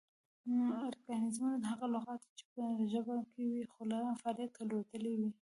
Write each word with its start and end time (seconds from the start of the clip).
ارکانیزمونه: 0.87 1.57
هغه 1.71 1.85
لغات 1.95 2.19
دي 2.25 2.31
چې 2.39 2.43
پۀ 2.51 2.63
ژبه 2.91 3.15
کې 3.31 3.43
وي 3.51 3.63
خو 3.71 3.81
لۀ 3.91 3.99
فعالیت 4.21 4.53
لویدلي 4.69 5.13
وي 5.19 5.31